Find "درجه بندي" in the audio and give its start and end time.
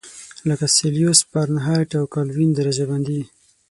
2.59-3.21